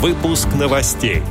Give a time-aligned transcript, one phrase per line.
[0.00, 1.22] Выпуск новостей.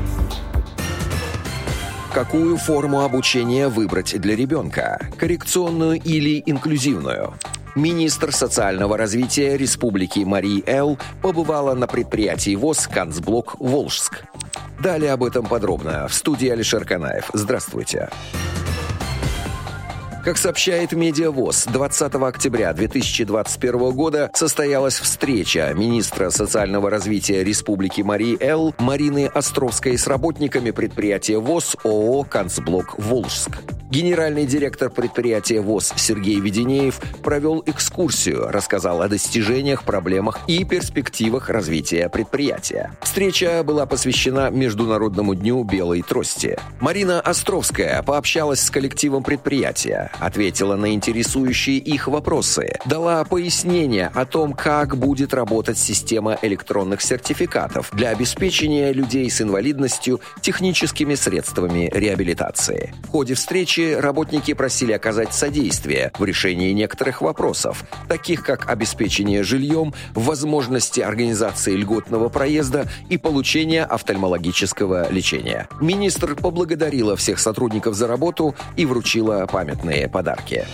[2.13, 5.09] Какую форму обучения выбрать для ребенка?
[5.17, 7.33] Коррекционную или инклюзивную?
[7.73, 14.25] Министр социального развития Республики Марии Эл побывала на предприятии ВОЗ «Канцблок Волжск».
[14.79, 17.31] Далее об этом подробно в студии Алишер Канаев.
[17.33, 18.11] Здравствуйте.
[18.11, 18.68] Здравствуйте.
[20.23, 28.75] Как сообщает Медиавоз, 20 октября 2021 года состоялась встреча министра социального развития Республики Марии Эл
[28.79, 33.78] Марины Островской с работниками предприятия ВОЗ ООО «Канцблок Волжск».
[33.89, 42.07] Генеральный директор предприятия ВОЗ Сергей Веденеев провел экскурсию, рассказал о достижениях, проблемах и перспективах развития
[42.07, 42.91] предприятия.
[43.01, 46.59] Встреча была посвящена Международному дню белой трости.
[46.79, 54.53] Марина Островская пообщалась с коллективом предприятия, ответила на интересующие их вопросы, дала пояснение о том,
[54.53, 62.93] как будет работать система электронных сертификатов для обеспечения людей с инвалидностью техническими средствами реабилитации.
[63.05, 69.43] В ходе встречи случае работники просили оказать содействие в решении некоторых вопросов, таких как обеспечение
[69.43, 75.67] жильем, возможности организации льготного проезда и получения офтальмологического лечения.
[75.79, 80.65] Министр поблагодарила всех сотрудников за работу и вручила памятные подарки.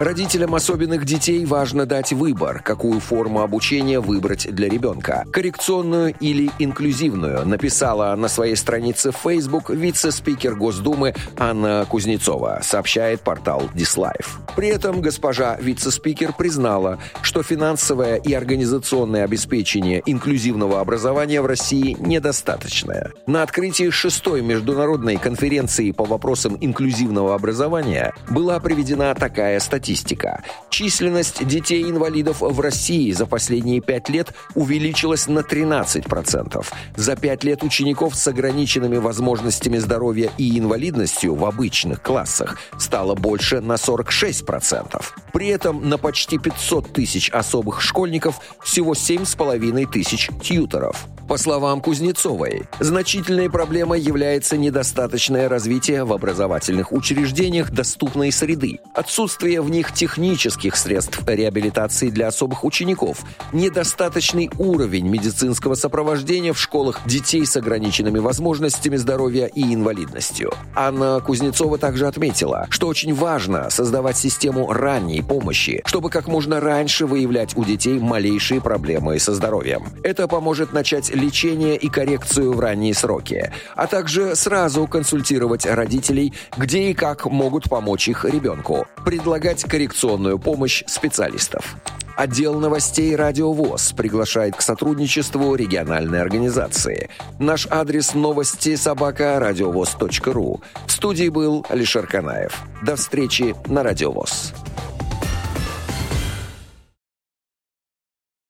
[0.00, 5.26] Родителям особенных детей важно дать выбор, какую форму обучения выбрать для ребенка.
[5.30, 13.64] Коррекционную или инклюзивную, написала на своей странице в Facebook вице-спикер Госдумы Анна Кузнецова, сообщает портал
[13.74, 14.40] Дислайф.
[14.56, 23.12] При этом госпожа вице-спикер признала, что финансовое и организационное обеспечение инклюзивного образования в России недостаточное.
[23.26, 30.42] На открытии шестой международной конференции по вопросам инклюзивного образования была приведена такая статистика статистика.
[30.70, 36.64] Численность детей-инвалидов в России за последние пять лет увеличилась на 13%.
[36.96, 43.60] За пять лет учеников с ограниченными возможностями здоровья и инвалидностью в обычных классах стало больше
[43.60, 45.02] на 46%.
[45.32, 51.06] При этом на почти 500 тысяч особых школьников всего 7,5 тысяч тьюторов.
[51.30, 59.70] По словам Кузнецовой, значительной проблемой является недостаточное развитие в образовательных учреждениях доступной среды, отсутствие в
[59.70, 67.56] них технических средств реабилитации для особых учеников, недостаточный уровень медицинского сопровождения в школах детей с
[67.56, 70.52] ограниченными возможностями здоровья и инвалидностью.
[70.74, 77.06] Анна Кузнецова также отметила, что очень важно создавать систему ранней помощи, чтобы как можно раньше
[77.06, 79.84] выявлять у детей малейшие проблемы со здоровьем.
[80.02, 86.90] Это поможет начать лечение и коррекцию в ранние сроки, а также сразу консультировать родителей, где
[86.90, 91.76] и как могут помочь их ребенку, предлагать коррекционную помощь специалистов.
[92.16, 97.08] Отдел новостей «Радио ВОЗ» приглашает к сотрудничеству региональной организации.
[97.38, 100.60] Наш адрес новости собака радиовоз.ру.
[100.86, 102.60] В студии был Алишер Канаев.
[102.82, 104.52] До встречи на «Радио ВОЗ».